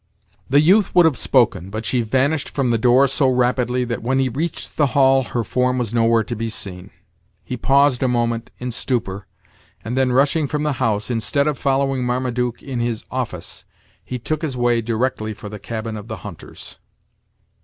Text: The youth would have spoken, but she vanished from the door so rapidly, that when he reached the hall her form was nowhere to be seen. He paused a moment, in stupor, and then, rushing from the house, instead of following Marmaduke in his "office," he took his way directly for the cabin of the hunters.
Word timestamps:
The 0.49 0.61
youth 0.61 0.95
would 0.95 1.05
have 1.05 1.15
spoken, 1.15 1.69
but 1.69 1.85
she 1.85 2.01
vanished 2.01 2.49
from 2.49 2.71
the 2.71 2.79
door 2.79 3.05
so 3.05 3.29
rapidly, 3.29 3.83
that 3.85 4.01
when 4.01 4.17
he 4.17 4.29
reached 4.29 4.75
the 4.75 4.87
hall 4.97 5.21
her 5.25 5.43
form 5.43 5.77
was 5.77 5.93
nowhere 5.93 6.23
to 6.23 6.35
be 6.35 6.49
seen. 6.49 6.89
He 7.43 7.55
paused 7.55 8.01
a 8.01 8.07
moment, 8.07 8.49
in 8.57 8.71
stupor, 8.71 9.27
and 9.85 9.95
then, 9.95 10.11
rushing 10.11 10.47
from 10.47 10.63
the 10.63 10.73
house, 10.81 11.11
instead 11.11 11.45
of 11.45 11.59
following 11.59 12.03
Marmaduke 12.03 12.63
in 12.63 12.79
his 12.79 13.03
"office," 13.11 13.63
he 14.03 14.17
took 14.17 14.41
his 14.41 14.57
way 14.57 14.81
directly 14.81 15.35
for 15.35 15.49
the 15.49 15.59
cabin 15.59 15.95
of 15.95 16.07
the 16.07 16.17
hunters. 16.25 16.79